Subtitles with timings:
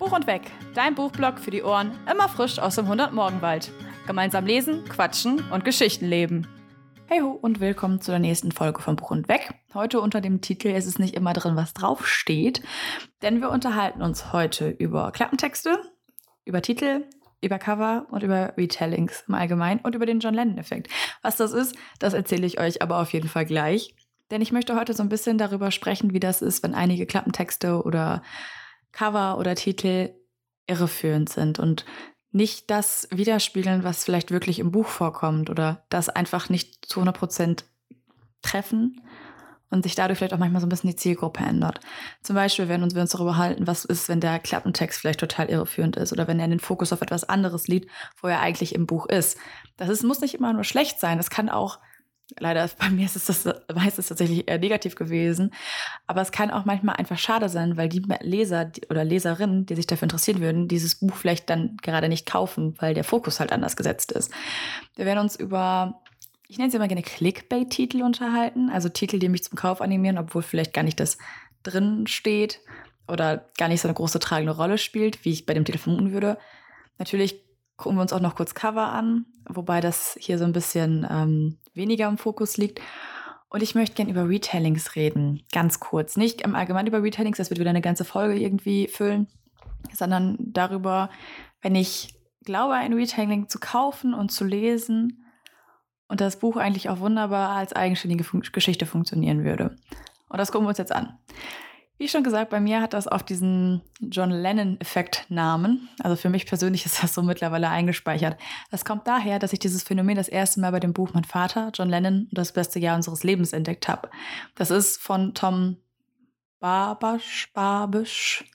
[0.00, 3.70] Buch und Weg, dein Buchblog für die Ohren, immer frisch aus dem 100-Morgenwald.
[4.06, 6.48] Gemeinsam lesen, quatschen und Geschichten leben.
[7.06, 9.52] Hey ho und willkommen zu der nächsten Folge von Buch und Weg.
[9.74, 12.62] Heute unter dem Titel Es ist nicht immer drin, was draufsteht,
[13.20, 15.78] denn wir unterhalten uns heute über Klappentexte,
[16.46, 17.04] über Titel,
[17.42, 20.88] über Cover und über Retellings im Allgemeinen und über den John Lennon-Effekt.
[21.20, 23.94] Was das ist, das erzähle ich euch aber auf jeden Fall gleich.
[24.30, 27.82] Denn ich möchte heute so ein bisschen darüber sprechen, wie das ist, wenn einige Klappentexte
[27.82, 28.22] oder
[28.92, 30.10] Cover oder Titel
[30.66, 31.84] irreführend sind und
[32.32, 37.16] nicht das widerspiegeln, was vielleicht wirklich im Buch vorkommt oder das einfach nicht zu 100
[37.16, 37.64] Prozent
[38.42, 39.00] treffen
[39.70, 41.80] und sich dadurch vielleicht auch manchmal so ein bisschen die Zielgruppe ändert.
[42.22, 45.96] Zum Beispiel, uns, wir uns darüber halten, was ist, wenn der Klappentext vielleicht total irreführend
[45.96, 49.06] ist oder wenn er den Fokus auf etwas anderes liegt, wo er eigentlich im Buch
[49.06, 49.38] ist.
[49.76, 51.18] Das ist, muss nicht immer nur schlecht sein.
[51.18, 51.78] Es kann auch
[52.38, 53.44] Leider bei mir ist es das
[53.74, 55.52] meistens tatsächlich eher negativ gewesen.
[56.06, 59.86] Aber es kann auch manchmal einfach schade sein, weil die Leser oder Leserinnen, die sich
[59.86, 63.76] dafür interessieren würden, dieses Buch vielleicht dann gerade nicht kaufen, weil der Fokus halt anders
[63.76, 64.32] gesetzt ist.
[64.96, 66.02] Wir werden uns über,
[66.48, 70.42] ich nenne sie immer gerne Clickbait-Titel unterhalten, also Titel, die mich zum Kauf animieren, obwohl
[70.42, 71.18] vielleicht gar nicht das
[71.62, 72.60] drin steht
[73.08, 76.12] oder gar nicht so eine große tragende Rolle spielt, wie ich bei dem Titel vermuten
[76.12, 76.38] würde.
[76.98, 77.42] Natürlich
[77.80, 81.58] gucken wir uns auch noch kurz Cover an, wobei das hier so ein bisschen ähm,
[81.74, 82.80] weniger im Fokus liegt.
[83.48, 86.16] Und ich möchte gerne über Retellings reden, ganz kurz.
[86.16, 89.26] Nicht im Allgemeinen über Retellings, das wird wieder eine ganze Folge irgendwie füllen,
[89.92, 91.10] sondern darüber,
[91.62, 92.14] wenn ich
[92.44, 95.24] glaube, ein Retelling zu kaufen und zu lesen
[96.06, 99.76] und das Buch eigentlich auch wunderbar als eigenständige Fun Geschichte funktionieren würde.
[100.28, 101.18] Und das gucken wir uns jetzt an.
[102.00, 105.90] Wie schon gesagt, bei mir hat das auf diesen John Lennon-Effekt Namen.
[106.02, 108.40] Also für mich persönlich ist das so mittlerweile eingespeichert.
[108.70, 111.70] Das kommt daher, dass ich dieses Phänomen das erste Mal bei dem Buch Mein Vater,
[111.74, 114.08] John Lennon das beste Jahr unseres Lebens entdeckt habe.
[114.54, 115.76] Das ist von Tom
[116.58, 118.46] Babasch, Babisch,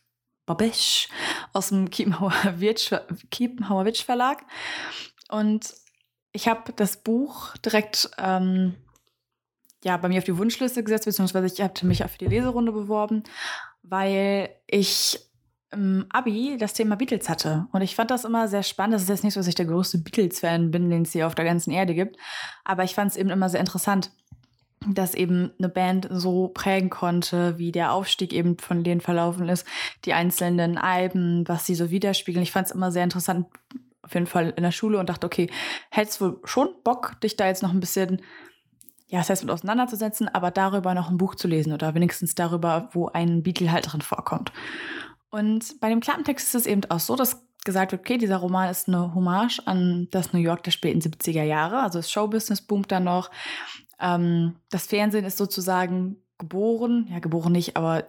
[0.47, 1.07] Babisch
[1.53, 4.43] aus dem Kiepenhauer Witsch Verlag.
[5.29, 5.71] Und
[6.31, 8.73] ich habe das Buch direkt ähm,
[9.85, 13.23] ja, bei mir auf die Wunschliste gesetzt, beziehungsweise ich hatte mich auf die Leserunde beworben,
[13.83, 15.19] weil ich
[15.71, 17.67] im Abi das Thema Beatles hatte.
[17.71, 18.95] Und ich fand das immer sehr spannend.
[18.95, 21.35] Das ist jetzt nicht so, dass ich der größte Beatles-Fan bin, den es hier auf
[21.35, 22.17] der ganzen Erde gibt.
[22.63, 24.11] Aber ich fand es eben immer sehr interessant,
[24.87, 29.67] dass eben eine Band so prägen konnte, wie der Aufstieg eben von denen verlaufen ist,
[30.05, 32.41] die einzelnen Alben, was sie so widerspiegeln.
[32.41, 33.45] Ich fand es immer sehr interessant,
[34.01, 35.47] auf jeden Fall in der Schule und dachte, okay,
[35.91, 38.21] hättest wohl schon Bock, dich da jetzt noch ein bisschen
[39.07, 42.89] ja, das heißt, mit auseinanderzusetzen, aber darüber noch ein Buch zu lesen oder wenigstens darüber,
[42.93, 44.51] wo ein Beatle halt drin vorkommt.
[45.29, 48.69] Und bei dem Klappentext ist es eben auch so, dass gesagt wird, okay, dieser Roman
[48.69, 51.81] ist eine Hommage an das New York der späten 70er Jahre.
[51.81, 53.31] Also das Showbusiness boomt dann noch.
[53.99, 58.05] Ähm, das Fernsehen ist sozusagen geboren, ja, geboren nicht, aber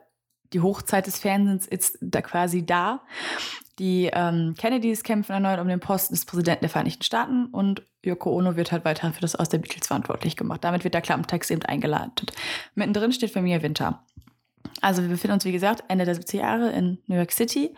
[0.52, 3.02] die Hochzeit des Fernsehens ist da quasi da.
[3.78, 8.30] Die ähm, Kennedys kämpfen erneut um den Posten des Präsidenten der Vereinigten Staaten und Yoko
[8.30, 10.64] Ono wird halt weiterhin für das Aus der Beatles verantwortlich gemacht.
[10.64, 12.32] Damit wird der Klappentext eben eingeleitet.
[12.74, 14.02] Mittendrin steht Familie Winter.
[14.80, 17.74] Also wir befinden uns, wie gesagt, Ende der 70er Jahre in New York City.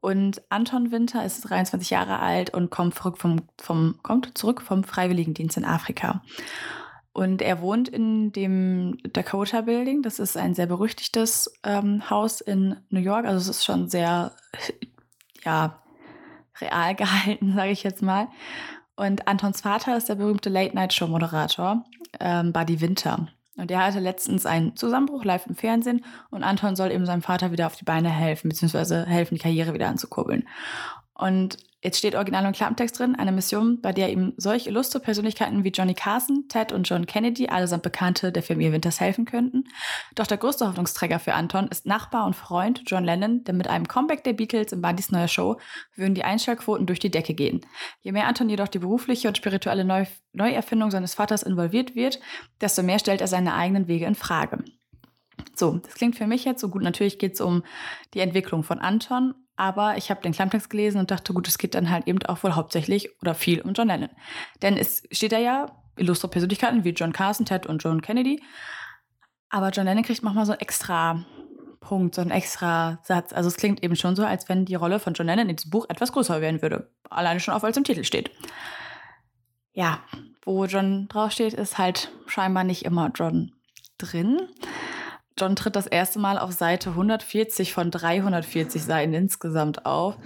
[0.00, 5.56] Und Anton Winter ist 23 Jahre alt und kommt, vom, vom, kommt zurück vom Freiwilligendienst
[5.56, 6.22] in Afrika.
[7.12, 10.02] Und er wohnt in dem Dakota Building.
[10.02, 13.26] Das ist ein sehr berüchtigtes ähm, Haus in New York.
[13.26, 14.32] Also es ist schon sehr,
[15.44, 15.82] ja,
[16.60, 18.28] real gehalten, sage ich jetzt mal.
[18.96, 21.84] Und Antons Vater ist der berühmte Late-Night-Show-Moderator,
[22.20, 23.28] ähm, Buddy Winter.
[23.56, 27.52] Und der hatte letztens einen Zusammenbruch live im Fernsehen und Anton soll eben seinem Vater
[27.52, 30.48] wieder auf die Beine helfen, beziehungsweise helfen, die Karriere wieder anzukurbeln.
[31.14, 35.64] Und Jetzt steht original im Klappentext drin, eine Mission, bei der ihm solch illustre Persönlichkeiten
[35.64, 39.64] wie Johnny Carson, Ted und John Kennedy, allesamt Bekannte der Familie Winters, helfen könnten.
[40.14, 43.88] Doch der größte Hoffnungsträger für Anton ist Nachbar und Freund John Lennon, denn mit einem
[43.88, 45.58] Comeback der Beatles in Bundys neuer Show
[45.96, 47.62] würden die Einschaltquoten durch die Decke gehen.
[48.00, 52.20] Je mehr Anton jedoch die berufliche und spirituelle Neu Neuerfindung seines Vaters involviert wird,
[52.60, 54.64] desto mehr stellt er seine eigenen Wege in Frage.
[55.54, 56.82] So, das klingt für mich jetzt so gut.
[56.82, 57.62] Natürlich geht es um
[58.14, 61.74] die Entwicklung von Anton, aber ich habe den Klammtext gelesen und dachte, gut, es geht
[61.74, 64.10] dann halt eben auch wohl hauptsächlich oder viel um John Lennon.
[64.62, 68.42] Denn es steht da ja illustre Persönlichkeiten wie John Carson, Ted und John Kennedy.
[69.50, 71.24] Aber John Lennon kriegt manchmal so einen extra
[71.80, 73.32] Punkt, so einen extra Satz.
[73.32, 75.70] Also es klingt eben schon so, als wenn die Rolle von John Lennon in diesem
[75.70, 76.90] Buch etwas größer werden würde.
[77.10, 78.30] Alleine schon auch, weil es im Titel steht.
[79.74, 80.00] Ja,
[80.44, 83.52] wo John draufsteht, ist halt scheinbar nicht immer John
[83.98, 84.48] drin.
[85.42, 90.16] John tritt das erste Mal auf Seite 140 von 340 Seiten insgesamt auf.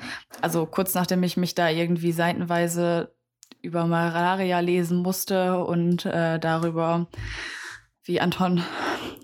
[0.42, 3.14] Also kurz nachdem ich mich da irgendwie seitenweise
[3.62, 7.06] über Malaria lesen musste und äh, darüber,
[8.04, 8.62] wie Anton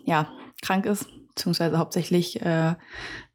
[0.07, 0.29] ja
[0.63, 2.75] krank ist, beziehungsweise hauptsächlich äh,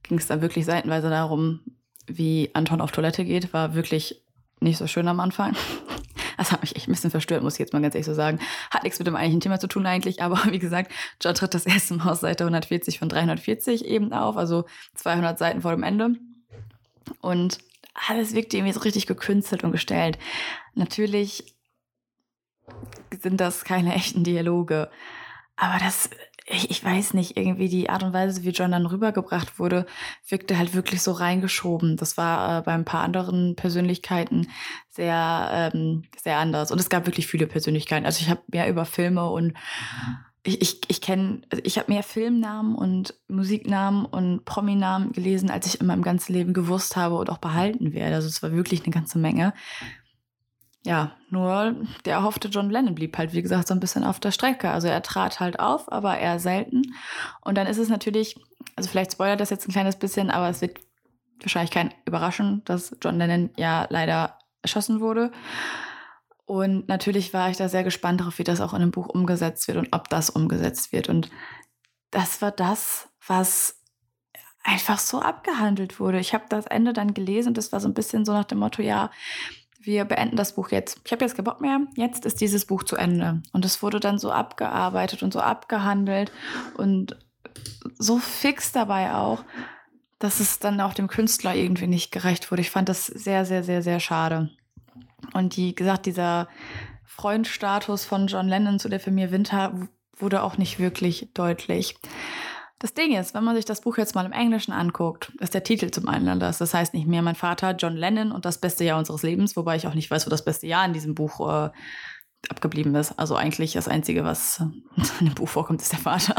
[0.02, 1.60] ging es da wirklich seitenweise darum,
[2.08, 4.26] wie Anton auf Toilette geht, war wirklich
[4.62, 5.56] nicht so schön am Anfang.
[6.38, 8.40] Das hat mich echt ein bisschen verstört, muss ich jetzt mal ganz ehrlich so sagen.
[8.72, 10.92] Hat nichts mit dem eigentlichen Thema zu tun eigentlich, aber wie gesagt,
[11.22, 15.62] John tritt das erste Mal aus Seite 140 von 340 eben auf, also 200 Seiten
[15.62, 16.16] vor dem Ende.
[17.22, 17.58] Und
[18.08, 20.20] alles wirkt irgendwie so richtig gekünstelt und gestellt.
[20.76, 21.56] Natürlich
[23.20, 24.90] sind das keine echten Dialoge,
[25.56, 26.10] aber das
[26.50, 29.86] ich, weiß nicht, irgendwie die Art und Weise, wie John dann rübergebracht wurde,
[30.28, 31.98] wirkte halt wirklich so reingeschoben.
[31.98, 34.48] Das war äh, bei ein paar anderen Persönlichkeiten
[34.90, 36.72] sehr, ähm, sehr anders.
[36.72, 38.06] Und es gab wirklich viele Persönlichkeiten.
[38.06, 39.56] Also ich habe mehr über Filme und
[40.44, 45.66] ich, ich, ich kenne, also ich habe mehr Filmnamen und Musiknamen und Prominamen gelesen, als
[45.66, 48.16] ich in meinem ganzen Leben gewusst habe und auch behalten werde.
[48.16, 49.54] Also es war wirklich eine ganze Menge.
[50.88, 51.76] Ja, nur
[52.06, 54.70] der erhoffte John Lennon blieb halt, wie gesagt, so ein bisschen auf der Strecke.
[54.70, 56.96] Also er trat halt auf, aber eher selten.
[57.42, 58.40] Und dann ist es natürlich,
[58.78, 60.80] also vielleicht spoilert das jetzt ein kleines bisschen, aber es wird
[61.42, 65.34] wahrscheinlich kein überraschen, dass John Lennon ja leider erschossen wurde.
[66.46, 69.68] Und natürlich war ich da sehr gespannt darauf, wie das auch in dem Buch umgesetzt
[69.68, 71.10] wird und ob das umgesetzt wird.
[71.10, 71.30] Und
[72.12, 73.84] das war das, was
[74.64, 76.22] einfach so abgehandelt wurde.
[76.22, 78.60] Ich habe das Ende dann gelesen und das war so ein bisschen so nach dem
[78.60, 79.12] Motto, ja,
[79.88, 81.00] wir beenden das Buch jetzt.
[81.06, 81.80] Ich habe jetzt keinen Bock mehr.
[81.96, 83.42] Jetzt ist dieses Buch zu Ende.
[83.54, 86.32] Und es wurde dann so abgearbeitet und so abgehandelt
[86.76, 87.18] und
[87.98, 89.44] so fix dabei auch,
[90.20, 92.62] dass es dann auch dem Künstler irgendwie nicht gerecht wurde.
[92.62, 94.52] Ich fand das sehr, sehr, sehr, sehr schade.
[95.34, 96.48] Und wie gesagt, dieser
[97.06, 99.88] Freundstatus von John Lennon zu der Familie Winter
[100.18, 101.96] wurde auch nicht wirklich deutlich.
[102.80, 105.64] Das Ding ist, wenn man sich das Buch jetzt mal im Englischen anguckt, ist der
[105.64, 106.60] Titel zum einen anders.
[106.60, 109.76] Das heißt nicht mehr mein Vater, John Lennon und das beste Jahr unseres Lebens, wobei
[109.76, 111.72] ich auch nicht weiß, wo das beste Jahr in diesem Buch äh,
[112.50, 113.18] abgeblieben ist.
[113.18, 114.60] Also eigentlich das Einzige, was
[115.20, 116.36] in dem Buch vorkommt, ist der Vater.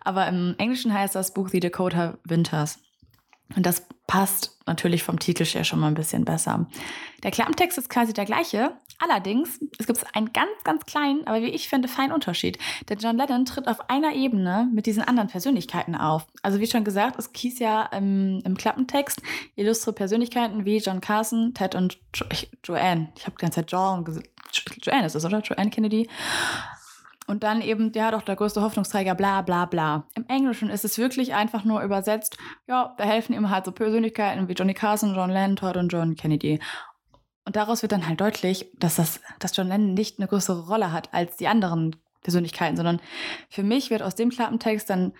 [0.00, 2.80] Aber im Englischen heißt das Buch The Dakota Winters.
[3.54, 6.66] Und das passt natürlich vom Titel her schon mal ein bisschen besser.
[7.22, 8.72] Der Klappentext ist quasi der gleiche.
[9.00, 12.58] Allerdings, es gibt einen ganz, ganz kleinen, aber wie ich finde, feinen Unterschied.
[12.88, 16.26] Der John Lennon tritt auf einer Ebene mit diesen anderen Persönlichkeiten auf.
[16.42, 19.22] Also wie schon gesagt, es hieß ja im, im Klappentext
[19.54, 22.26] illustre Persönlichkeiten wie John Carson, Ted und jo
[22.64, 23.12] Joanne.
[23.16, 24.28] Ich habe die ganze Zeit John gesagt.
[24.82, 25.40] Joanne ist es, oder?
[25.40, 26.08] Joanne Kennedy.
[27.28, 30.06] Und dann eben, ja, doch der größte Hoffnungsträger, bla bla bla.
[30.14, 34.48] Im Englischen ist es wirklich einfach nur übersetzt, ja, da helfen ihm halt so Persönlichkeiten
[34.48, 36.58] wie Johnny Carson, John Lennon, Todd und John Kennedy.
[37.44, 40.90] Und daraus wird dann halt deutlich, dass, das, dass John Lennon nicht eine größere Rolle
[40.90, 42.98] hat als die anderen Persönlichkeiten, sondern
[43.50, 45.12] für mich wird aus dem Klappentext dann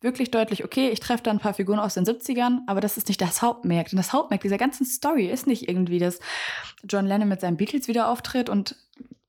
[0.00, 3.06] wirklich deutlich, okay, ich treffe da ein paar Figuren aus den 70ern, aber das ist
[3.06, 3.88] nicht das Hauptmerk.
[3.90, 6.18] Denn das Hauptmerk dieser ganzen Story ist nicht irgendwie, dass
[6.88, 8.74] John Lennon mit seinen Beatles wieder auftritt und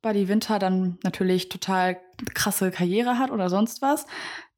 [0.04, 1.98] Buddy Winter dann natürlich total
[2.36, 4.06] krasse Karriere hat oder sonst was.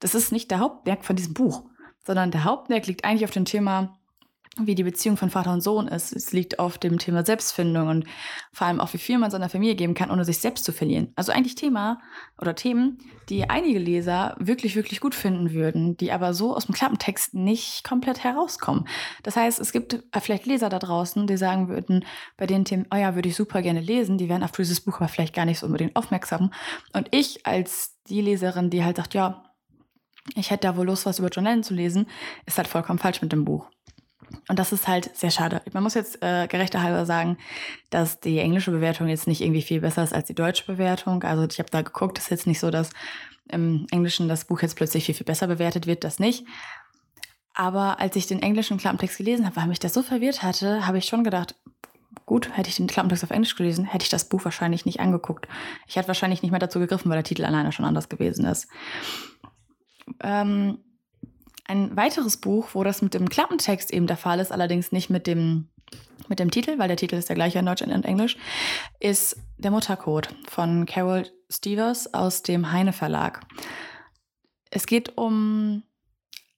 [0.00, 1.64] Das ist nicht der Hauptwerk von diesem Buch,
[2.04, 3.96] sondern der Hauptwerk liegt eigentlich auf dem Thema
[4.58, 6.14] wie die Beziehung von Vater und Sohn ist.
[6.14, 8.04] Es liegt auf dem Thema Selbstfindung und
[8.52, 11.12] vor allem auch, wie viel man seiner Familie geben kann, ohne sich selbst zu verlieren.
[11.14, 12.00] Also eigentlich Thema
[12.40, 12.98] oder Themen,
[13.28, 17.84] die einige Leser wirklich, wirklich gut finden würden, die aber so aus dem Klappentext nicht
[17.84, 18.88] komplett herauskommen.
[19.22, 22.04] Das heißt, es gibt vielleicht Leser da draußen, die sagen würden,
[22.38, 24.96] bei den Themen, oh ja, würde ich super gerne lesen, die wären auf dieses Buch
[24.96, 26.50] aber vielleicht gar nicht so unbedingt aufmerksam.
[26.94, 29.42] Und ich als die Leserin, die halt sagt, ja,
[30.34, 32.06] ich hätte da wohl Lust, was über John Lennon zu lesen,
[32.46, 33.68] ist halt vollkommen falsch mit dem Buch.
[34.48, 35.62] Und das ist halt sehr schade.
[35.72, 37.38] Man muss jetzt äh, gerechterhalber sagen,
[37.90, 41.22] dass die englische Bewertung jetzt nicht irgendwie viel besser ist als die deutsche Bewertung.
[41.22, 42.90] Also ich habe da geguckt, es ist jetzt nicht so, dass
[43.48, 46.44] im Englischen das Buch jetzt plötzlich viel, viel besser bewertet wird, das nicht.
[47.54, 50.98] Aber als ich den englischen Klappentext gelesen habe, weil mich das so verwirrt hatte, habe
[50.98, 51.54] ich schon gedacht,
[52.26, 55.48] gut, hätte ich den Klappentext auf Englisch gelesen, hätte ich das Buch wahrscheinlich nicht angeguckt.
[55.86, 58.68] Ich hätte wahrscheinlich nicht mehr dazu gegriffen, weil der Titel alleine schon anders gewesen ist.
[60.20, 60.78] Ähm,
[61.68, 65.26] ein weiteres Buch, wo das mit dem Klappentext eben der Fall ist, allerdings nicht mit
[65.26, 65.68] dem,
[66.28, 68.36] mit dem Titel, weil der Titel ist der gleiche in Deutsch und in Englisch,
[69.00, 73.40] ist Der Muttercode von Carol Stevers aus dem Heine Verlag.
[74.70, 75.82] Es geht um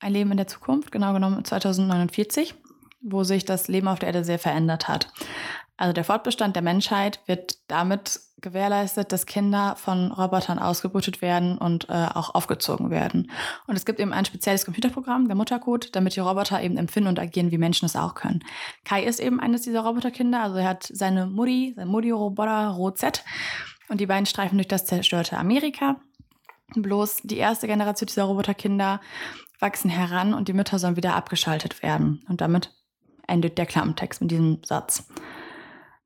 [0.00, 2.54] ein Leben in der Zukunft, genau genommen 2049,
[3.00, 5.12] wo sich das Leben auf der Erde sehr verändert hat.
[5.76, 11.88] Also der Fortbestand der Menschheit wird damit gewährleistet, dass Kinder von Robotern ausgebrütet werden und
[11.88, 13.30] äh, auch aufgezogen werden.
[13.66, 17.18] Und es gibt eben ein spezielles Computerprogramm, der Muttercode, damit die Roboter eben empfinden und
[17.18, 18.44] agieren, wie Menschen es auch können.
[18.84, 23.24] Kai ist eben eines dieser Roboterkinder, also er hat seine Mutti, sein Mutti-Roboter Rot-Z
[23.88, 25.96] und die beiden streifen durch das zerstörte Amerika.
[26.74, 29.00] Bloß die erste Generation dieser Roboterkinder
[29.58, 32.24] wachsen heran und die Mütter sollen wieder abgeschaltet werden.
[32.28, 32.74] Und damit
[33.26, 35.08] endet der Klappentext mit diesem Satz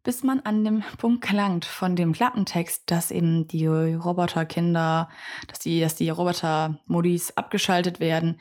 [0.03, 5.09] bis man an dem Punkt gelangt von dem Klappentext, dass eben die Roboterkinder,
[5.49, 8.41] dass die, dass die Roboter-Modis abgeschaltet werden.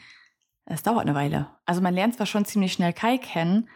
[0.65, 1.49] es dauert eine Weile.
[1.65, 3.69] Also man lernt zwar schon ziemlich schnell Kai kennen,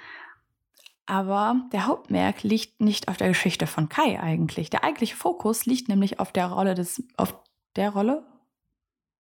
[1.06, 4.70] aber der Hauptmerk liegt nicht auf der Geschichte von Kai eigentlich.
[4.70, 7.36] Der eigentliche Fokus liegt nämlich auf der Rolle des, auf
[7.76, 8.26] der Rolle?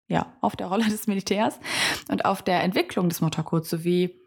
[0.07, 1.59] Ja, auf der Rolle des Militärs
[2.11, 4.21] und auf der Entwicklung des Motorcodes sowie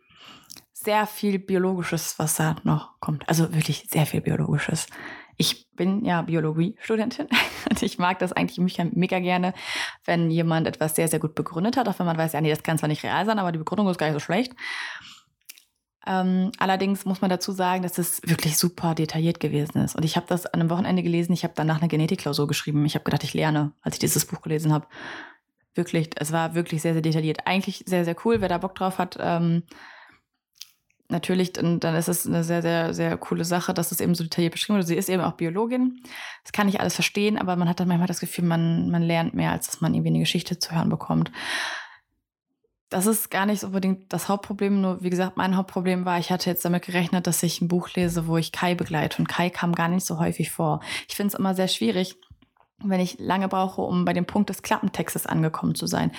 [0.84, 3.28] sehr viel Biologisches, was da noch kommt.
[3.28, 4.88] Also wirklich sehr viel Biologisches.
[5.36, 7.28] Ich bin ja Biologiestudentin
[7.70, 8.60] und ich mag das eigentlich
[8.94, 9.54] mega gerne,
[10.06, 12.64] wenn jemand etwas sehr, sehr gut begründet hat, auch wenn man weiß, ja, nee, das
[12.64, 14.54] kann zwar nicht real sein, aber die Begründung ist gar nicht so schlecht.
[16.06, 19.96] Ähm, allerdings muss man dazu sagen, dass es wirklich super detailliert gewesen ist.
[19.96, 21.34] Und ich habe das an einem Wochenende gelesen.
[21.34, 22.86] Ich habe danach eine Genetikklausur geschrieben.
[22.86, 24.88] Ich habe gedacht, ich lerne, als ich dieses Buch gelesen habe.
[25.76, 27.46] Wirklich, es war wirklich sehr, sehr detailliert.
[27.46, 29.18] Eigentlich sehr, sehr cool, wer da Bock drauf hat.
[29.20, 29.64] Ähm,
[31.10, 34.24] natürlich, dann, dann ist es eine sehr, sehr, sehr coole Sache, dass es eben so
[34.24, 34.88] detailliert beschrieben wird.
[34.88, 36.02] Sie ist eben auch Biologin.
[36.44, 39.34] Das kann ich alles verstehen, aber man hat dann manchmal das Gefühl, man, man lernt
[39.34, 41.32] mehr, als dass man irgendwie eine Geschichte zu hören bekommt
[42.90, 44.82] das ist gar nicht unbedingt das Hauptproblem.
[44.82, 47.90] Nur, wie gesagt, mein Hauptproblem war, ich hatte jetzt damit gerechnet, dass ich ein Buch
[47.96, 49.18] lese, wo ich Kai begleite.
[49.20, 50.80] Und Kai kam gar nicht so häufig vor.
[51.10, 52.16] Ich finde es immer sehr schwierig,
[52.80, 56.12] wenn ich lange brauche, um bei dem Punkt des Klappentextes angekommen zu sein.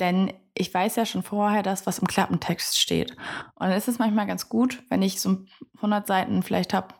[0.00, 3.12] Denn ich weiß ja schon vorher das, was im Klappentext steht.
[3.54, 5.38] Und dann ist es manchmal ganz gut, wenn ich so
[5.76, 6.94] 100 Seiten vielleicht habe,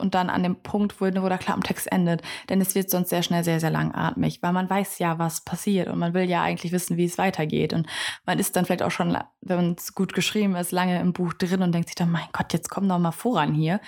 [0.00, 2.22] und dann an dem Punkt, wo, wo der Klappentext endet.
[2.48, 5.88] Denn es wird sonst sehr schnell sehr, sehr langatmig, weil man weiß ja, was passiert
[5.88, 7.72] und man will ja eigentlich wissen, wie es weitergeht.
[7.72, 7.86] Und
[8.24, 11.62] man ist dann vielleicht auch schon, wenn es gut geschrieben ist, lange im Buch drin
[11.62, 13.80] und denkt sich dann, mein Gott, jetzt komm doch mal voran hier.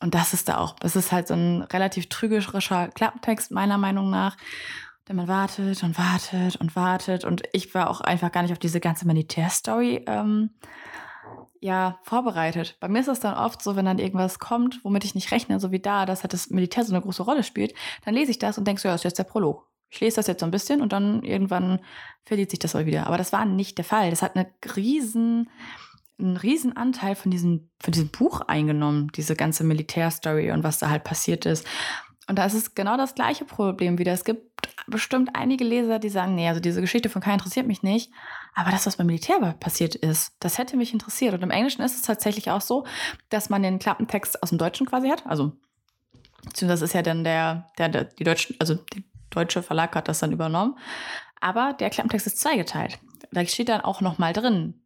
[0.00, 0.76] Und das ist da auch.
[0.80, 4.36] Das ist halt so ein relativ trügerischer Klappentext, meiner Meinung nach.
[5.08, 7.24] Denn man wartet und wartet und wartet.
[7.24, 10.50] Und ich war auch einfach gar nicht auf diese ganze Militärstory ähm,
[11.62, 12.76] ja, vorbereitet.
[12.80, 15.60] Bei mir ist es dann oft so, wenn dann irgendwas kommt, womit ich nicht rechne,
[15.60, 17.72] so wie da, dass halt das Militär so eine große Rolle spielt,
[18.04, 19.68] dann lese ich das und denke so, ja, das ist jetzt der Prolog.
[19.88, 21.78] Ich lese das jetzt so ein bisschen und dann irgendwann
[22.24, 23.06] verliert sich das mal wieder.
[23.06, 24.10] Aber das war nicht der Fall.
[24.10, 25.50] Das hat eine riesen,
[26.18, 30.90] einen riesen Anteil von diesem, von diesem Buch eingenommen, diese ganze Militärstory und was da
[30.90, 31.64] halt passiert ist.
[32.28, 34.12] Und da ist es genau das gleiche Problem wieder.
[34.12, 37.82] Es gibt bestimmt einige Leser, die sagen, nee, also diese Geschichte von Kai interessiert mich
[37.82, 38.12] nicht.
[38.54, 41.34] Aber das, was beim Militär passiert ist, das hätte mich interessiert.
[41.34, 42.86] Und im Englischen ist es tatsächlich auch so,
[43.28, 45.26] dass man den Klappentext aus dem Deutschen quasi hat.
[45.26, 45.52] Also,
[46.44, 50.20] beziehungsweise ist ja dann der, der, der die deutsche, also der deutsche Verlag hat das
[50.20, 50.78] dann übernommen.
[51.40, 52.98] Aber der Klappentext ist zweigeteilt.
[53.32, 54.82] Da steht dann auch nochmal drin,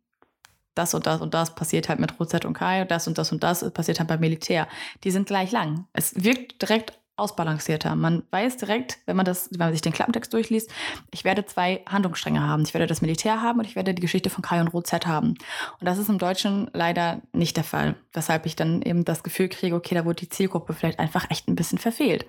[0.75, 3.43] das und das und das passiert halt mit Rosette und Kai, das und das und
[3.43, 4.69] das passiert halt beim Militär.
[5.05, 5.87] Die sind gleich lang.
[5.93, 7.97] Es wirkt direkt ausbalancierter.
[7.97, 10.71] Man weiß direkt, wenn man das, wenn man sich den Klappentext durchliest,
[11.11, 12.63] ich werde zwei Handlungsstränge haben.
[12.63, 15.29] Ich werde das Militär haben und ich werde die Geschichte von Kai und Rosette haben.
[15.29, 17.97] Und das ist im Deutschen leider nicht der Fall.
[18.13, 21.49] Weshalb ich dann eben das Gefühl kriege, okay, da wurde die Zielgruppe vielleicht einfach echt
[21.49, 22.27] ein bisschen verfehlt.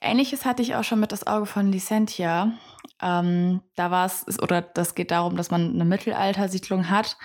[0.00, 2.52] Ähnliches hatte ich auch schon mit das Auge von Licentia.
[3.02, 7.16] Ähm, da war es, oder das geht darum, dass man eine Mittelaltersiedlung hat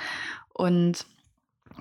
[0.53, 1.05] und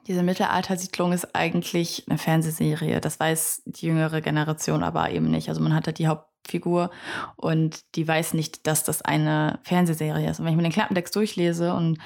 [0.06, 3.00] diese Mittelaltersiedlung ist eigentlich eine Fernsehserie.
[3.00, 5.49] Das weiß die jüngere Generation aber eben nicht.
[5.49, 6.90] Also man hat da die Hauptfigur
[7.37, 10.40] und die weiß nicht, dass das eine Fernsehserie ist.
[10.40, 11.99] Und wenn ich mir den Klappentext durchlese und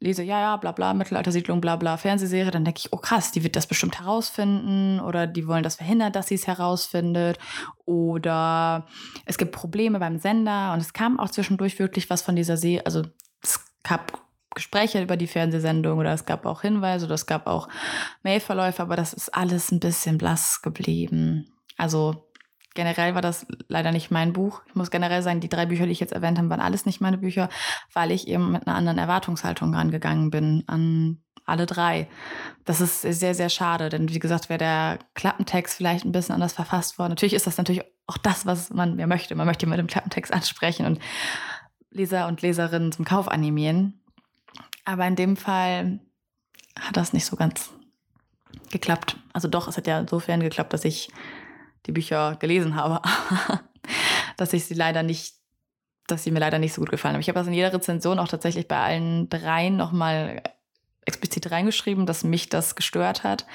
[0.00, 3.42] lese, ja, ja, bla bla, Mittelaltersiedlung, bla bla, Fernsehserie, dann denke ich, oh krass, die
[3.44, 7.38] wird das bestimmt herausfinden oder die wollen das verhindern, dass sie es herausfindet
[7.84, 8.86] oder
[9.24, 12.84] es gibt Probleme beim Sender und es kam auch zwischendurch wirklich was von dieser Serie,
[12.84, 13.02] also
[13.42, 14.20] es gab
[14.54, 17.68] Gespräche über die Fernsehsendung oder es gab auch Hinweise oder es gab auch
[18.22, 21.52] Mailverläufe, aber das ist alles ein bisschen blass geblieben.
[21.76, 22.28] Also
[22.74, 24.62] generell war das leider nicht mein Buch.
[24.66, 27.00] Ich muss generell sagen, die drei Bücher, die ich jetzt erwähnt habe, waren alles nicht
[27.00, 27.48] meine Bücher,
[27.92, 32.08] weil ich eben mit einer anderen Erwartungshaltung rangegangen bin an alle drei.
[32.64, 36.52] Das ist sehr, sehr schade, denn wie gesagt, wäre der Klappentext vielleicht ein bisschen anders
[36.52, 37.10] verfasst worden.
[37.10, 39.34] Natürlich ist das natürlich auch das, was man mehr möchte.
[39.34, 41.00] Man möchte mit dem Klappentext ansprechen und
[41.90, 43.99] Leser und Leserinnen zum Kauf animieren.
[44.84, 46.00] Aber in dem Fall
[46.78, 47.70] hat das nicht so ganz
[48.70, 49.16] geklappt.
[49.32, 51.10] Also doch, es hat ja insofern geklappt, dass ich
[51.86, 53.00] die Bücher gelesen habe,
[54.36, 55.34] dass ich sie leider nicht,
[56.06, 57.20] dass sie mir leider nicht so gut gefallen haben.
[57.20, 60.42] Ich habe das in jeder Rezension auch tatsächlich bei allen dreien nochmal
[61.06, 63.46] explizit reingeschrieben, dass mich das gestört hat.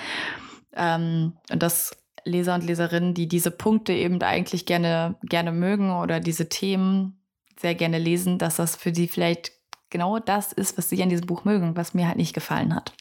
[0.76, 6.20] Ähm, und dass Leser und Leserinnen, die diese Punkte eben eigentlich gerne, gerne mögen oder
[6.20, 7.22] diese Themen
[7.58, 9.52] sehr gerne lesen, dass das für sie vielleicht
[9.96, 12.92] genau das ist, was sie an diesem Buch mögen, was mir halt nicht gefallen hat.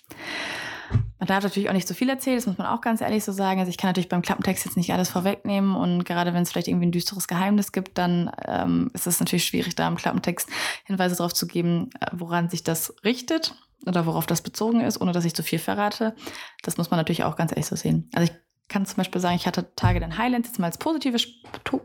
[1.19, 3.33] Man darf natürlich auch nicht so viel erzählen, das muss man auch ganz ehrlich so
[3.33, 3.59] sagen.
[3.59, 6.69] Also ich kann natürlich beim Klappentext jetzt nicht alles vorwegnehmen und gerade wenn es vielleicht
[6.69, 10.49] irgendwie ein düsteres Geheimnis gibt, dann ähm, ist es natürlich schwierig, da im Klappentext
[10.85, 15.11] Hinweise darauf zu geben, äh, woran sich das richtet oder worauf das bezogen ist, ohne
[15.11, 16.15] dass ich zu viel verrate.
[16.63, 18.09] Das muss man natürlich auch ganz ehrlich so sehen.
[18.15, 21.27] Also ich kann zum Beispiel sagen, ich hatte Target in Highlands jetzt mal als positives,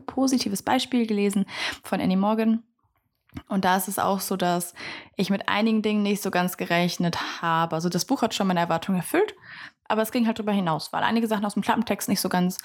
[0.06, 1.46] positives Beispiel gelesen
[1.82, 2.62] von Annie Morgan
[3.48, 4.74] Und da ist es auch so, dass
[5.16, 7.76] ich mit einigen Dingen nicht so ganz gerechnet habe.
[7.76, 9.34] Also das Buch hat schon meine Erwartungen erfüllt,
[9.90, 12.58] aber es ging halt darüber hinaus, weil einige Sachen aus dem Klappentext nicht so ganz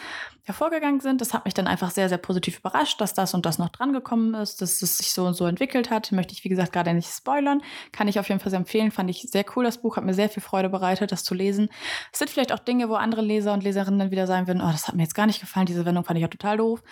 [0.44, 1.22] hervorgegangen sind.
[1.22, 4.36] Das hat mich dann einfach sehr, sehr positiv überrascht, dass das und das noch drangekommen
[4.36, 6.12] ist, dass es sich so und so entwickelt hat.
[6.12, 7.64] Möchte ich, wie gesagt, gerade nicht spoilern.
[7.92, 8.92] Kann ich auf jeden Fall sehr empfehlen.
[8.92, 9.98] Fand ich sehr cool, das Buch.
[9.98, 11.70] Hat mir sehr viel Freude bereitet, das zu lesen.
[12.14, 14.88] Es sind vielleicht auch Dinge, wo andere Leser und Leserinnen wieder sagen würden, oh, das
[14.88, 16.84] hat mir jetzt gar nicht gefallen, diese Wendung fand ich ja total doof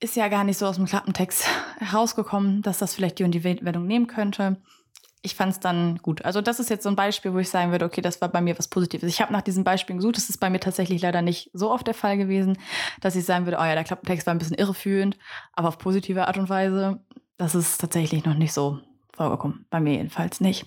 [0.00, 1.46] ist ja gar nicht so aus dem Klappentext
[1.78, 4.56] herausgekommen, dass das vielleicht die und die Wendung nehmen könnte.
[5.20, 6.24] Ich fand es dann gut.
[6.24, 8.40] Also das ist jetzt so ein Beispiel, wo ich sagen würde, okay, das war bei
[8.40, 9.08] mir was Positives.
[9.08, 10.16] Ich habe nach diesem Beispiel gesucht.
[10.16, 12.56] Das ist bei mir tatsächlich leider nicht so oft der Fall gewesen,
[13.00, 15.18] dass ich sagen würde, oh ja, der Klappentext war ein bisschen irreführend,
[15.52, 17.00] aber auf positive Art und Weise.
[17.36, 18.78] Das ist tatsächlich noch nicht so
[19.12, 19.66] vorgekommen.
[19.70, 20.66] Bei mir jedenfalls nicht.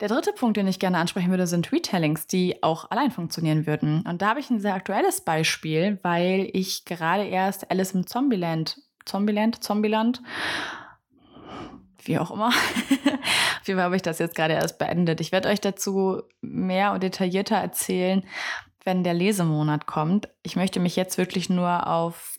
[0.00, 4.02] Der dritte Punkt, den ich gerne ansprechen würde, sind Retellings, die auch allein funktionieren würden.
[4.02, 8.80] Und da habe ich ein sehr aktuelles Beispiel, weil ich gerade erst Alice im Zombieland,
[9.04, 10.20] Zombieland, Zombieland,
[12.02, 12.48] wie auch immer.
[13.60, 15.20] Auf jeden Fall habe ich das jetzt gerade erst beendet.
[15.20, 18.24] Ich werde euch dazu mehr und detaillierter erzählen,
[18.82, 20.28] wenn der Lesemonat kommt.
[20.42, 22.36] Ich möchte mich jetzt wirklich nur auf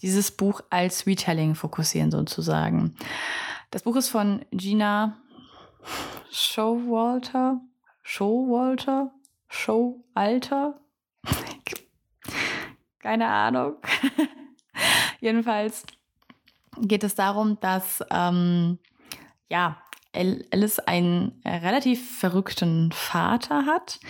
[0.00, 2.96] dieses Buch als Retelling fokussieren, sozusagen.
[3.70, 5.18] Das Buch ist von Gina
[6.30, 7.60] Showalter,
[8.02, 9.10] Showalter,
[9.48, 10.80] Showalter.
[13.00, 13.76] Keine Ahnung.
[15.20, 15.84] Jedenfalls
[16.80, 18.78] geht es darum, dass ähm,
[19.48, 19.82] ja,
[20.12, 24.00] Alice einen relativ verrückten Vater hat,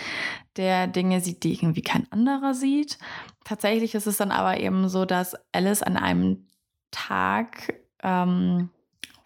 [0.56, 2.98] der Dinge sieht, die irgendwie kein anderer sieht.
[3.44, 6.46] Tatsächlich ist es dann aber eben so, dass Alice an einem
[6.90, 8.70] Tag ähm,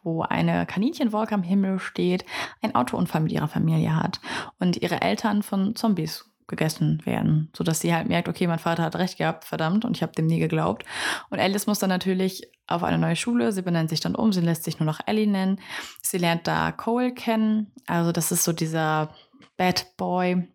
[0.04, 2.24] wo eine Kaninchenwolke am Himmel steht,
[2.62, 4.20] ein Autounfall mit ihrer Familie hat
[4.60, 8.96] und ihre Eltern von Zombies gegessen werden, sodass sie halt merkt, okay, mein Vater hat
[8.96, 10.84] recht gehabt, verdammt, und ich habe dem nie geglaubt.
[11.30, 14.42] Und Alice muss dann natürlich auf eine neue Schule, sie benennt sich dann um, sie
[14.42, 15.58] lässt sich nur noch Ellie nennen.
[16.02, 19.10] Sie lernt da Cole kennen, also das ist so dieser
[19.56, 20.48] Bad Boy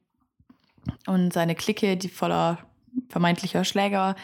[1.08, 2.60] und seine Clique, die voller
[3.10, 4.16] vermeintlicher Schläger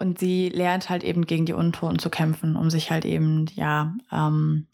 [0.00, 3.94] und sie lernt halt eben gegen die Untoten zu kämpfen, um sich halt eben, ja,
[4.10, 4.66] ähm,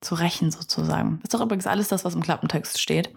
[0.00, 1.20] zu rächen sozusagen.
[1.22, 3.10] Ist doch übrigens alles das, was im Klappentext steht.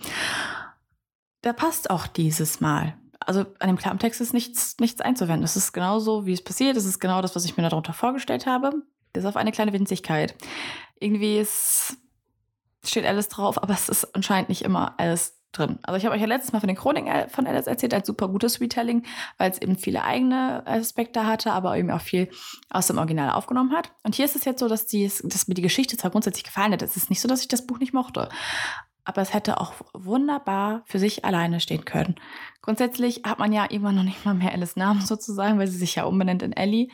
[1.41, 2.95] Da passt auch dieses Mal.
[3.19, 5.43] Also an dem Klappentext ist nichts, nichts einzuwenden.
[5.43, 6.77] Es ist genauso, wie es passiert.
[6.77, 8.71] Es ist genau das, was ich mir darunter vorgestellt habe.
[9.13, 10.35] Bis auf eine kleine Winzigkeit.
[10.99, 11.97] Irgendwie ist,
[12.83, 15.79] steht alles drauf, aber es ist anscheinend nicht immer alles drin.
[15.83, 18.27] Also ich habe euch ja letztes Mal von den Chroniken von Alice erzählt als super
[18.27, 19.03] gutes Retelling,
[19.37, 22.29] weil es eben viele eigene Aspekte hatte, aber eben auch viel
[22.69, 23.91] aus dem Original aufgenommen hat.
[24.03, 26.73] Und hier ist es jetzt so, dass, die, dass mir die Geschichte zwar grundsätzlich gefallen
[26.73, 26.81] hat.
[26.81, 28.29] Es ist nicht so, dass ich das Buch nicht mochte.
[29.03, 32.15] Aber es hätte auch wunderbar für sich alleine stehen können.
[32.61, 35.95] Grundsätzlich hat man ja immer noch nicht mal mehr Alice Namen sozusagen, weil sie sich
[35.95, 36.89] ja umbenennt in Ellie.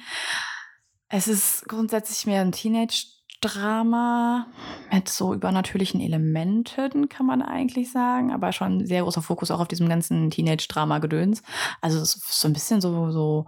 [1.08, 3.06] Es ist grundsätzlich mehr ein Teenage
[3.42, 4.46] Drama
[4.92, 9.68] mit so übernatürlichen Elementen, kann man eigentlich sagen, aber schon sehr großer Fokus auch auf
[9.68, 11.42] diesem ganzen Teenage-Drama-Gedöns.
[11.82, 13.48] Also so ein bisschen so, so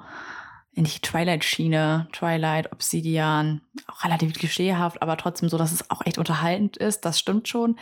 [0.74, 6.18] in die Twilight-Schiene, Twilight, Obsidian, auch relativ klischeehaft, aber trotzdem so, dass es auch echt
[6.18, 7.78] unterhaltend ist, das stimmt schon.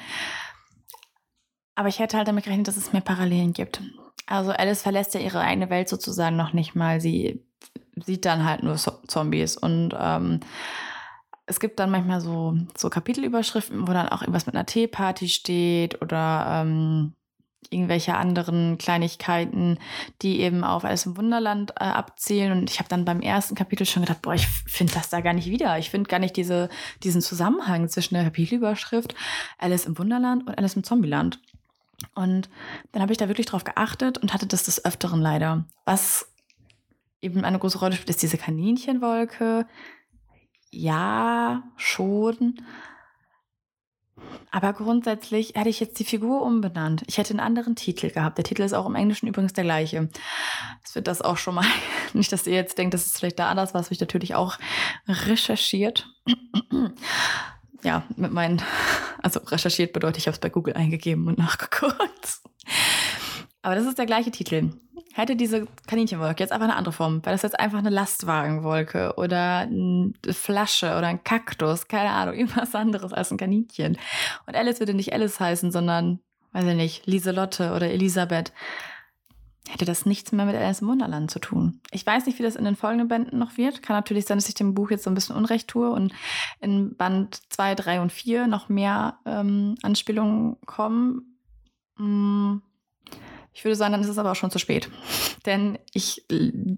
[1.75, 3.81] Aber ich hätte halt damit gerechnet, dass es mehr Parallelen gibt.
[4.25, 6.99] Also Alice verlässt ja ihre eigene Welt sozusagen noch nicht mal.
[6.99, 7.41] Sie
[7.95, 10.41] sieht dann halt nur Zombies und ähm,
[11.45, 16.01] es gibt dann manchmal so, so Kapitelüberschriften, wo dann auch irgendwas mit einer Teeparty steht
[16.01, 17.13] oder ähm,
[17.69, 19.77] irgendwelche anderen Kleinigkeiten,
[20.21, 22.51] die eben auf Alice im Wunderland äh, abzielen.
[22.51, 25.33] Und ich habe dann beim ersten Kapitel schon gedacht, boah, ich finde das da gar
[25.33, 25.77] nicht wieder.
[25.77, 26.69] Ich finde gar nicht diese,
[27.03, 29.15] diesen Zusammenhang zwischen der Kapitelüberschrift
[29.57, 31.39] Alice im Wunderland und Alice im Zombieland.
[32.15, 32.49] Und
[32.91, 35.65] dann habe ich da wirklich drauf geachtet und hatte das des Öfteren leider.
[35.85, 36.31] Was
[37.21, 39.67] eben eine große Rolle spielt, ist diese Kaninchenwolke,
[40.71, 42.61] ja, schon.
[44.51, 47.03] Aber grundsätzlich hätte ich jetzt die Figur umbenannt.
[47.07, 48.37] Ich hätte einen anderen Titel gehabt.
[48.37, 50.09] Der Titel ist auch im Englischen übrigens der gleiche.
[50.83, 51.65] Es wird das auch schon mal.
[52.13, 53.79] Nicht, dass ihr jetzt denkt, dass es vielleicht da anders war.
[53.79, 54.57] Das habe ich natürlich auch
[55.07, 56.09] recherchiert.
[57.83, 58.61] ja, mit meinen.
[59.23, 62.39] Also recherchiert bedeutet, ich habe es bei Google eingegeben und nachgeguckt.
[63.61, 64.71] Aber das ist der gleiche Titel.
[65.13, 69.59] Hätte diese Kaninchenwolke jetzt einfach eine andere Form, wäre das jetzt einfach eine Lastwagenwolke oder
[69.59, 73.97] eine Flasche oder ein Kaktus, keine Ahnung, irgendwas anderes als ein Kaninchen.
[74.45, 76.19] Und Alice würde nicht Alice heißen, sondern,
[76.53, 78.53] weiß ich nicht, Lieselotte oder Elisabeth.
[79.69, 81.79] Hätte das nichts mehr mit Alice im Wunderland zu tun.
[81.91, 83.83] Ich weiß nicht, wie das in den folgenden Bänden noch wird.
[83.83, 86.13] Kann natürlich sein, dass ich dem Buch jetzt so ein bisschen Unrecht tue und
[86.59, 91.37] in Band 2, 3 und 4 noch mehr ähm, Anspielungen kommen.
[91.97, 92.61] Hm
[93.53, 94.89] ich würde sagen, dann ist es aber auch schon zu spät.
[95.45, 96.25] Denn ich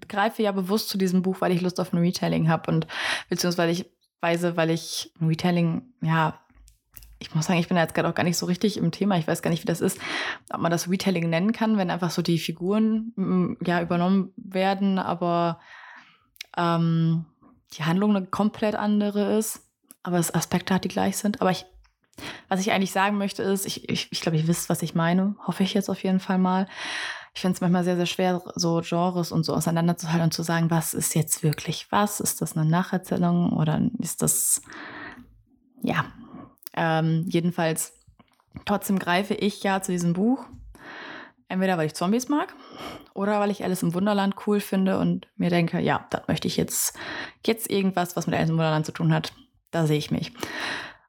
[0.07, 2.87] greife ja bewusst zu diesem Buch, weil ich Lust auf ein Retelling habe und
[3.29, 3.85] beziehungsweise ich,
[4.21, 6.39] Weise, weil ich Retelling, ja,
[7.19, 9.17] ich muss sagen, ich bin jetzt gerade auch gar nicht so richtig im Thema.
[9.17, 9.97] Ich weiß gar nicht, wie das ist,
[10.51, 14.99] ob man das Retelling nennen kann, wenn einfach so die Figuren mm, ja übernommen werden,
[14.99, 15.59] aber
[16.57, 17.25] ähm,
[17.77, 19.61] die Handlung eine komplett andere ist,
[20.03, 21.41] aber das Aspekte hat, die gleich sind.
[21.41, 21.65] Aber ich,
[22.49, 25.35] was ich eigentlich sagen möchte, ist, ich, ich, ich glaube, ihr wisst, was ich meine.
[25.45, 26.67] Hoffe ich jetzt auf jeden Fall mal.
[27.33, 30.69] Ich finde es manchmal sehr, sehr schwer, so Genres und so auseinanderzuhalten und zu sagen,
[30.69, 32.19] was ist jetzt wirklich was?
[32.19, 34.61] Ist das eine Nacherzählung oder ist das,
[35.81, 36.05] ja,
[36.75, 37.93] ähm, jedenfalls,
[38.65, 40.45] trotzdem greife ich ja zu diesem Buch.
[41.47, 42.55] Entweder weil ich Zombies mag
[43.13, 46.57] oder weil ich Alice im Wunderland cool finde und mir denke, ja, das möchte ich
[46.57, 46.97] jetzt,
[47.45, 49.33] jetzt irgendwas, was mit Alice im Wunderland zu tun hat.
[49.69, 50.31] Da sehe ich mich.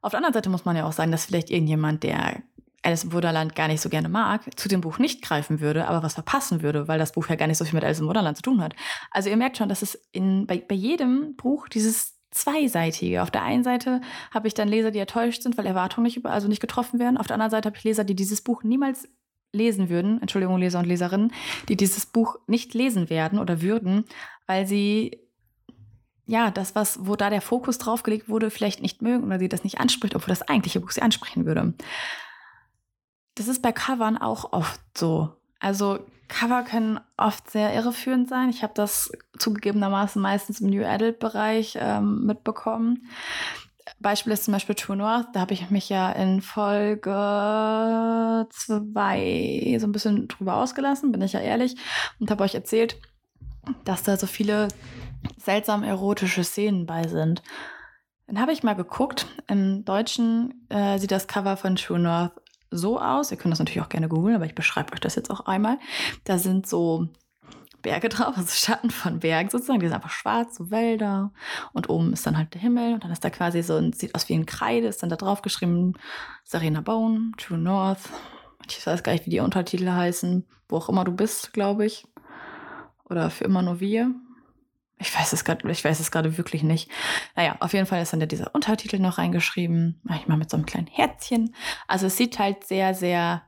[0.04, 2.42] Auf der anderen Seite muss man ja auch sagen, dass vielleicht irgendjemand, der
[2.82, 6.02] Alice im Wunderland gar nicht so gerne mag, zu dem Buch nicht greifen würde, aber
[6.02, 8.36] was verpassen würde, weil das Buch ja gar nicht so viel mit Alice im Wunderland
[8.36, 8.74] zu tun hat.
[9.10, 13.22] Also ihr merkt schon, dass es in, bei, bei jedem Buch dieses zweiseitige.
[13.22, 16.48] Auf der einen Seite habe ich dann Leser, die enttäuscht sind, weil Erwartungen nicht, also
[16.48, 17.16] nicht getroffen werden.
[17.16, 19.08] Auf der anderen Seite habe ich Leser, die dieses Buch niemals
[19.52, 21.32] lesen würden, Entschuldigung, Leser und Leserinnen,
[21.70, 24.04] die dieses Buch nicht lesen werden oder würden,
[24.46, 25.23] weil sie
[26.26, 29.48] ja, das, was, wo da der Fokus drauf gelegt wurde, vielleicht nicht mögen oder sie
[29.48, 31.74] das nicht anspricht, obwohl das eigentliche Buch sie ansprechen würde.
[33.34, 35.32] Das ist bei Covern auch oft so.
[35.58, 38.48] Also Cover können oft sehr irreführend sein.
[38.48, 43.08] Ich habe das zugegebenermaßen meistens im New Adult-Bereich ähm, mitbekommen.
[44.00, 45.28] Beispiel ist zum Beispiel True North.
[45.34, 47.10] Da habe ich mich ja in Folge
[48.50, 51.76] 2 so ein bisschen drüber ausgelassen, bin ich ja ehrlich,
[52.18, 52.96] und habe euch erzählt,
[53.84, 54.68] dass da so viele
[55.36, 57.42] seltsam erotische Szenen bei sind.
[58.26, 59.26] Dann habe ich mal geguckt.
[59.48, 62.32] Im Deutschen äh, sieht das Cover von True North
[62.70, 63.30] so aus.
[63.30, 65.78] Ihr könnt das natürlich auch gerne googeln, aber ich beschreibe euch das jetzt auch einmal.
[66.24, 67.08] Da sind so
[67.82, 69.78] Berge drauf, also Schatten von Bergen sozusagen.
[69.78, 71.32] Die sind einfach schwarz, so Wälder.
[71.72, 72.94] Und oben ist dann halt der Himmel.
[72.94, 75.16] Und dann ist da quasi so, ein, sieht aus wie ein Kreide, ist dann da
[75.16, 75.94] drauf geschrieben,
[76.44, 78.00] Serena Bone, True North.
[78.66, 80.46] Ich weiß gar nicht, wie die Untertitel heißen.
[80.68, 82.06] Wo auch immer du bist, glaube ich.
[83.04, 84.14] Oder für immer nur wir.
[85.04, 86.90] Ich weiß es gerade, ich weiß es gerade wirklich nicht.
[87.36, 90.00] Naja, auf jeden Fall ist dann dieser Untertitel noch reingeschrieben.
[90.02, 91.54] Manchmal mit so einem kleinen Herzchen.
[91.86, 93.42] Also es sieht halt sehr, sehr,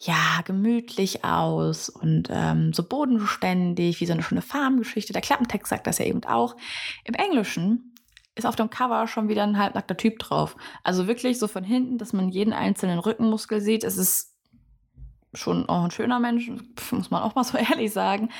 [0.00, 5.12] ja, gemütlich aus und ähm, so bodenständig, wie so eine schöne Farmgeschichte.
[5.12, 6.56] Der Klappentext sagt das ja eben auch.
[7.04, 7.94] Im Englischen
[8.34, 10.56] ist auf dem Cover schon wieder ein halbnackter Typ drauf.
[10.82, 13.84] Also wirklich so von hinten, dass man jeden einzelnen Rückenmuskel sieht.
[13.84, 14.31] Es ist
[15.34, 16.50] schon auch ein schöner Mensch,
[16.90, 18.30] muss man auch mal so ehrlich sagen.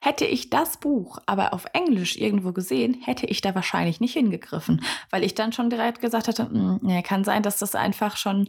[0.00, 4.82] Hätte ich das Buch aber auf Englisch irgendwo gesehen, hätte ich da wahrscheinlich nicht hingegriffen,
[5.10, 8.48] weil ich dann schon direkt gesagt hatte, hm, nee, kann sein, dass das einfach schon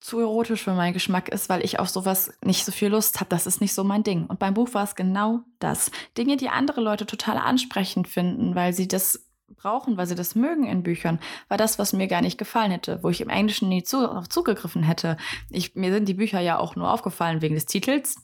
[0.00, 3.28] zu erotisch für meinen Geschmack ist, weil ich auf sowas nicht so viel Lust habe.
[3.28, 4.26] Das ist nicht so mein Ding.
[4.26, 5.92] Und beim Buch war es genau das.
[6.18, 10.64] Dinge, die andere Leute total ansprechend finden, weil sie das brauchen, weil sie das mögen
[10.64, 13.82] in Büchern, war das, was mir gar nicht gefallen hätte, wo ich im Englischen nie
[13.82, 15.16] zu, zugegriffen hätte.
[15.50, 18.16] Ich, mir sind die Bücher ja auch nur aufgefallen wegen des Titels.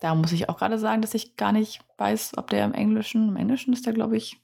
[0.00, 3.28] Da muss ich auch gerade sagen, dass ich gar nicht weiß, ob der im Englischen,
[3.28, 4.40] im Englischen ist der, glaube ich,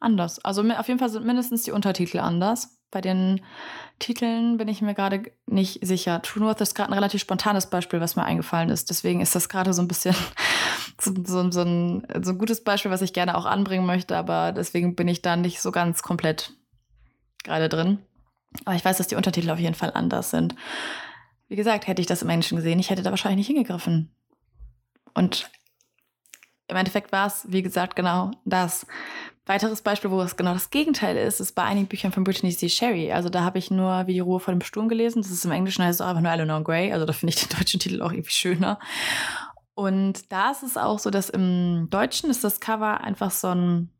[0.00, 0.44] anders.
[0.44, 2.79] Also auf jeden Fall sind mindestens die Untertitel anders.
[2.90, 3.40] Bei den
[4.00, 6.22] Titeln bin ich mir gerade nicht sicher.
[6.22, 8.90] True North ist gerade ein relativ spontanes Beispiel, was mir eingefallen ist.
[8.90, 10.14] Deswegen ist das gerade so ein bisschen
[11.00, 14.52] so, so, so, ein, so ein gutes Beispiel, was ich gerne auch anbringen möchte, aber
[14.52, 16.52] deswegen bin ich da nicht so ganz komplett
[17.44, 17.98] gerade drin.
[18.64, 20.56] Aber ich weiß, dass die Untertitel auf jeden Fall anders sind.
[21.48, 24.14] Wie gesagt, hätte ich das im Englischen gesehen, ich hätte da wahrscheinlich nicht hingegriffen.
[25.14, 25.50] Und
[26.68, 28.86] im Endeffekt war es, wie gesagt, genau das.
[29.50, 32.68] Weiteres Beispiel, wo es genau das Gegenteil ist, ist bei einigen Büchern von Brittany C.
[32.68, 33.10] Sherry.
[33.10, 35.22] Also da habe ich nur Wie die Ruhe vor dem Sturm gelesen.
[35.22, 36.92] Das ist im Englischen heißt es auch einfach nur Eleanor Grey.
[36.92, 38.78] Also da finde ich den deutschen Titel auch irgendwie schöner.
[39.74, 43.90] Und da ist es auch so, dass im Deutschen ist das Cover einfach so ein,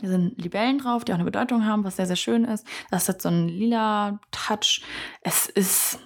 [0.00, 2.64] da sind Libellen drauf, die auch eine Bedeutung haben, was sehr, sehr schön ist.
[2.92, 4.82] Das hat so einen lila Touch.
[5.22, 5.98] Es ist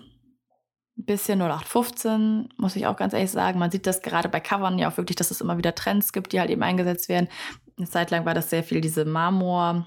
[0.97, 3.59] ein bisschen 0815, muss ich auch ganz ehrlich sagen.
[3.59, 6.33] Man sieht das gerade bei Covern ja auch wirklich, dass es immer wieder Trends gibt,
[6.33, 7.29] die halt eben eingesetzt werden.
[7.77, 9.87] Eine Zeit lang war das sehr viel diese Marmor-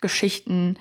[0.00, 0.78] Geschichten,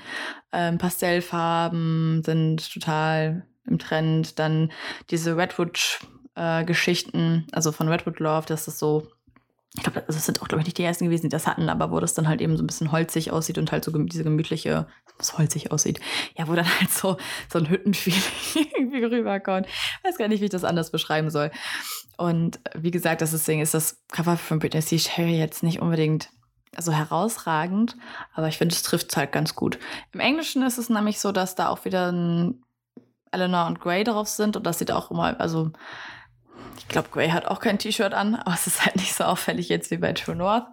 [0.52, 4.40] ähm, Pastellfarben sind total im Trend.
[4.40, 4.72] Dann
[5.10, 9.08] diese Redwood-Geschichten, äh, also von Redwood Love, das ist so
[9.78, 11.92] ich glaube, das sind auch, glaube ich, nicht die ersten gewesen, die das hatten, aber
[11.92, 14.88] wo das dann halt eben so ein bisschen holzig aussieht und halt so diese gemütliche,
[15.18, 16.00] was holzig aussieht,
[16.38, 17.18] ja, wo dann halt so,
[17.52, 18.22] so ein Hüttenfeeling
[18.78, 19.68] irgendwie rüberkommt.
[20.04, 21.52] Weiß gar nicht, wie ich das anders beschreiben soll.
[22.18, 25.00] Und wie gesagt, das deswegen ist das Cover von Britney.
[25.00, 26.30] Sherry jetzt nicht unbedingt
[26.78, 27.96] so herausragend,
[28.34, 29.80] aber ich finde, es trifft halt ganz gut.
[30.14, 32.64] Im Englischen ist es nämlich so, dass da auch wieder ein
[33.32, 35.72] Eleanor und Grey drauf sind und das sieht auch immer, also
[36.78, 39.70] ich glaube, Gray hat auch kein T-Shirt an, aber es ist halt nicht so auffällig
[39.70, 40.66] jetzt wie bei True North.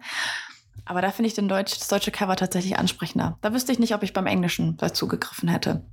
[0.85, 3.37] Aber da finde ich den Deutsch, das deutsche Cover tatsächlich ansprechender.
[3.41, 5.85] Da wüsste ich nicht, ob ich beim Englischen dazu gegriffen hätte.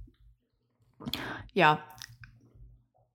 [1.53, 1.79] Ja.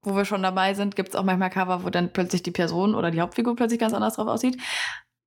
[0.01, 2.95] Wo wir schon dabei sind, gibt es auch manchmal Cover, wo dann plötzlich die Person
[2.95, 4.62] oder die Hauptfigur plötzlich ganz anders drauf aussieht.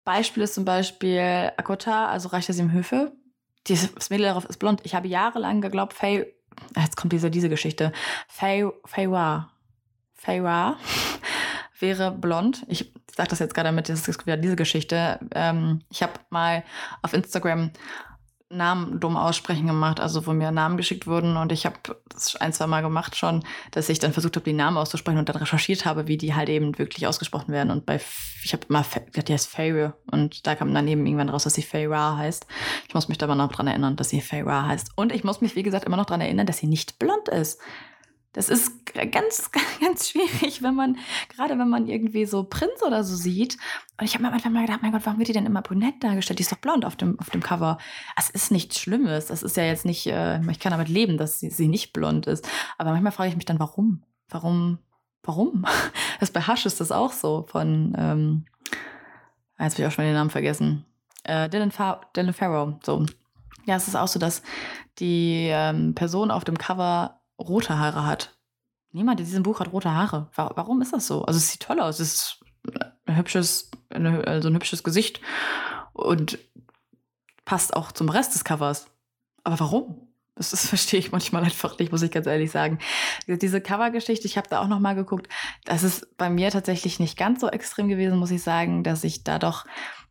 [0.05, 3.13] Beispiel ist zum Beispiel Akota, also Reich der Sieben Höfe.
[3.67, 4.81] Das Mädel darauf ist blond.
[4.85, 6.33] Ich habe jahrelang geglaubt, Faye,
[6.77, 7.93] jetzt kommt diese, diese Geschichte,
[8.27, 9.51] Faye, Faye Wa,
[10.15, 10.79] Faye Wa
[11.79, 12.65] wäre blond.
[12.69, 15.19] Ich sage das jetzt gerade mit, das ist wieder diese Geschichte.
[15.35, 16.65] Ähm, ich habe mal
[17.03, 17.71] auf Instagram
[18.51, 21.77] Namen dumm aussprechen gemacht, also wo mir Namen geschickt wurden und ich habe
[22.09, 25.29] das ein, zwei Mal gemacht schon, dass ich dann versucht habe, die Namen auszusprechen und
[25.29, 27.71] dann recherchiert habe, wie die halt eben wirklich ausgesprochen werden.
[27.71, 28.01] Und bei,
[28.43, 31.55] ich habe immer gedacht, die heißt Fayre und da kam dann eben irgendwann raus, dass
[31.55, 32.47] sie Fayra heißt.
[32.89, 34.93] Ich muss mich da aber noch dran erinnern, dass sie Fayra heißt.
[34.97, 37.61] Und ich muss mich, wie gesagt, immer noch dran erinnern, dass sie nicht blond ist.
[38.39, 40.97] Das ist ganz, ganz schwierig, wenn man,
[41.29, 43.57] gerade wenn man irgendwie so Prinz oder so sieht.
[43.99, 46.05] Und ich habe mir manchmal mal gedacht, mein Gott, warum wird die denn immer brünett
[46.05, 46.39] dargestellt?
[46.39, 47.79] Die ist doch blond auf dem, auf dem Cover.
[48.17, 49.27] Es ist nichts Schlimmes.
[49.27, 52.29] Das ist ja jetzt nicht, äh, ich kann damit leben, dass sie, sie nicht blond
[52.29, 52.49] ist.
[52.79, 54.05] Aber manchmal frage ich mich dann, warum?
[54.29, 54.79] Warum?
[55.25, 55.67] Warum?
[56.21, 58.45] Das bei Hush ist das auch so von, ähm,
[59.59, 60.85] jetzt habe ich auch schon den Namen vergessen.
[61.25, 62.75] Äh, Dylan, Fa Dylan Farrow.
[62.85, 63.05] So.
[63.67, 64.43] Ja, es ist auch so, dass
[65.01, 68.37] die ähm, Person auf dem Cover rote Haare hat.
[68.93, 70.29] Niemand in diesem Buch hat rote Haare.
[70.35, 71.25] Warum ist das so?
[71.25, 72.01] Also es sieht toll aus.
[72.01, 72.45] Es ist
[73.07, 75.21] ein hübsches, eine, also ein hübsches Gesicht
[75.93, 76.39] und
[77.45, 78.87] passt auch zum Rest des Covers.
[79.45, 80.09] Aber warum?
[80.35, 82.79] Das, das verstehe ich manchmal einfach nicht, muss ich ganz ehrlich sagen.
[83.27, 85.29] Diese Covergeschichte, ich habe da auch noch mal geguckt.
[85.65, 89.25] Das ist bei mir tatsächlich nicht ganz so extrem gewesen, muss ich sagen, dass ich
[89.25, 89.67] da doch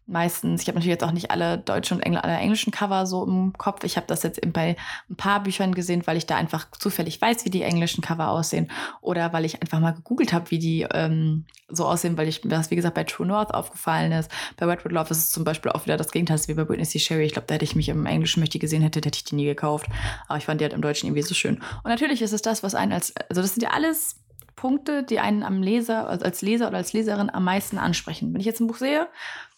[0.08, 3.26] meistens, ich habe natürlich jetzt auch nicht alle deutschen und Engl alle englischen Cover so
[3.26, 3.84] im Kopf.
[3.84, 4.78] Ich habe das jetzt bei
[5.10, 8.72] ein paar Büchern gesehen, weil ich da einfach zufällig weiß, wie die englischen Cover aussehen.
[9.02, 12.72] Oder weil ich einfach mal gegoogelt habe, wie die ähm, so aussehen, weil ich das,
[12.72, 14.32] wie gesagt, bei True North aufgefallen ist.
[14.56, 17.00] Bei Redwood Love ist es zum Beispiel auch wieder das Gegenteil, wie bei Britney C.
[17.00, 17.26] Sherry.
[17.26, 19.46] Ich glaube, da hätte ich mich im Englischen möchte gesehen hätte, hätte ich die nie
[19.46, 19.88] gekauft.
[20.28, 21.58] Aber ich fand die halt im Deutschen irgendwie so schön.
[21.84, 24.16] Und natürlich ist es das, was einen als, also das sind ja alles
[24.56, 28.34] Punkte, die einen am Leser, also als Leser oder als Leserin am meisten ansprechen.
[28.34, 29.08] Wenn ich jetzt ein Buch sehe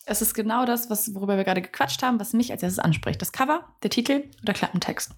[0.09, 3.21] es ist genau das, was, worüber wir gerade gequatscht haben, was mich als erstes anspricht.
[3.21, 5.13] Das Cover, der Titel oder Klappentext.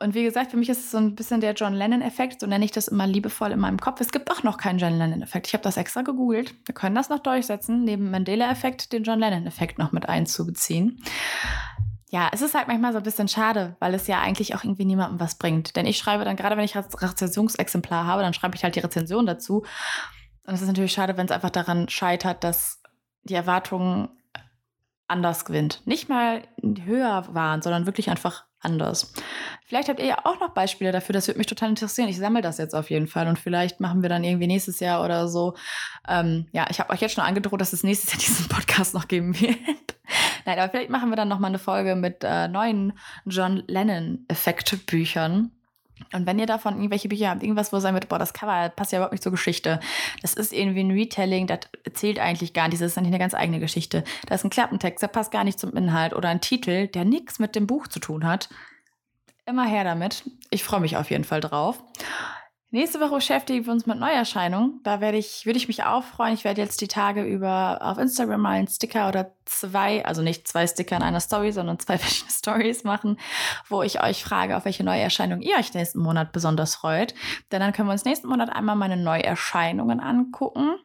[0.00, 2.64] Und wie gesagt, für mich ist es so ein bisschen der John Lennon-Effekt, so nenne
[2.64, 4.00] ich das immer liebevoll in meinem Kopf.
[4.00, 5.48] Es gibt auch noch keinen John Lennon-Effekt.
[5.48, 6.54] Ich habe das extra gegoogelt.
[6.64, 11.02] Wir können das noch durchsetzen, neben Mandela-Effekt den John Lennon-Effekt noch mit einzubeziehen.
[12.08, 14.86] Ja, es ist halt manchmal so ein bisschen schade, weil es ja eigentlich auch irgendwie
[14.86, 15.76] niemandem was bringt.
[15.76, 19.26] Denn ich schreibe dann, gerade wenn ich Rezensionsexemplar habe, dann schreibe ich halt die Rezension
[19.26, 19.64] dazu.
[20.46, 22.79] Und es ist natürlich schade, wenn es einfach daran scheitert, dass
[23.24, 24.08] die Erwartungen
[25.08, 25.82] anders gewinnt.
[25.86, 29.12] Nicht mal höher waren, sondern wirklich einfach anders.
[29.64, 32.08] Vielleicht habt ihr ja auch noch Beispiele dafür, das würde mich total interessieren.
[32.08, 35.04] Ich sammle das jetzt auf jeden Fall und vielleicht machen wir dann irgendwie nächstes Jahr
[35.04, 35.54] oder so.
[36.08, 39.08] Ähm, ja, ich habe euch jetzt schon angedroht, dass es nächstes Jahr diesen Podcast noch
[39.08, 39.58] geben wird.
[40.44, 42.92] Nein, aber vielleicht machen wir dann noch mal eine Folge mit äh, neuen
[43.26, 45.52] John Lennon-Effekt-Büchern.
[46.12, 48.68] Und wenn ihr davon irgendwelche Bücher habt, irgendwas, wo ihr sagen wird, boah, das Cover
[48.70, 49.80] passt ja überhaupt nicht zur Geschichte.
[50.22, 52.80] Das ist irgendwie ein Retelling, das erzählt eigentlich gar nicht.
[52.80, 54.04] Das ist eigentlich eine ganz eigene Geschichte.
[54.26, 57.38] Da ist ein Klappentext, der passt gar nicht zum Inhalt oder ein Titel, der nichts
[57.38, 58.48] mit dem Buch zu tun hat.
[59.46, 60.24] Immer her damit.
[60.50, 61.82] Ich freue mich auf jeden Fall drauf.
[62.72, 64.80] Nächste Woche beschäftigen wir uns mit Neuerscheinungen.
[64.84, 66.34] Da werde ich, würde ich mich auch freuen.
[66.34, 70.46] Ich werde jetzt die Tage über auf Instagram mal einen Sticker oder zwei, also nicht
[70.46, 73.18] zwei Sticker in einer Story, sondern zwei verschiedene Stories machen,
[73.68, 77.12] wo ich euch frage, auf welche Neuerscheinung ihr euch nächsten Monat besonders freut.
[77.50, 80.76] Denn dann können wir uns nächsten Monat einmal meine Neuerscheinungen angucken.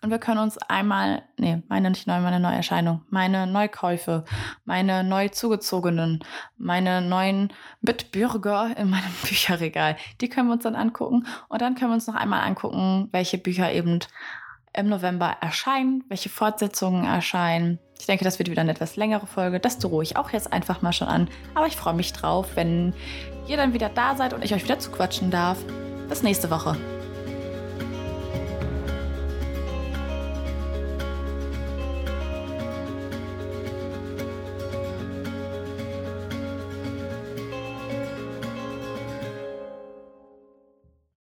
[0.00, 4.24] Und wir können uns einmal, nee, meine nicht neu, meine Neuerscheinung, meine Neukäufe,
[4.64, 6.20] meine neu zugezogenen,
[6.56, 11.26] meine neuen Mitbürger in meinem Bücherregal, die können wir uns dann angucken.
[11.48, 14.00] Und dann können wir uns noch einmal angucken, welche Bücher eben
[14.74, 17.78] im November erscheinen, welche Fortsetzungen erscheinen.
[17.98, 19.60] Ich denke, das wird wieder eine etwas längere Folge.
[19.60, 21.28] Das drohe ich auch jetzt einfach mal schon an.
[21.54, 22.94] Aber ich freue mich drauf, wenn
[23.46, 25.58] ihr dann wieder da seid und ich euch wieder zuquatschen darf.
[26.08, 26.76] Bis nächste Woche.